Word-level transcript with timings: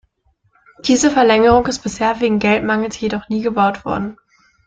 Diese 0.83 1.11
Verlängerung 1.11 1.67
ist 1.67 1.83
bisher 1.83 2.21
wegen 2.21 2.39
Geldmangels 2.39 2.99
jedoch 2.99 3.29
nie 3.29 3.43
gebaut 3.43 3.85
worden. 3.85 4.17